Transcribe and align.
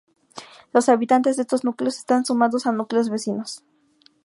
Los 0.73 0.89
habitantes 0.89 1.35
de 1.35 1.43
estos 1.43 1.63
núcleos 1.63 1.97
están 1.99 2.25
sumados 2.25 2.65
a 2.65 2.71
núcleos 2.71 3.11
vecinos. 3.11 3.63